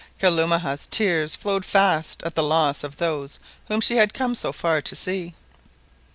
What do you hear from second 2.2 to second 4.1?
at the loss of those whom she